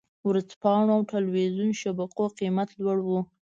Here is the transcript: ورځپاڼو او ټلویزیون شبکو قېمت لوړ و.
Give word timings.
ورځپاڼو 0.29 0.91
او 0.95 1.01
ټلویزیون 1.11 1.71
شبکو 1.81 2.25
قېمت 2.37 2.69
لوړ 2.81 2.97
و. 3.03 3.09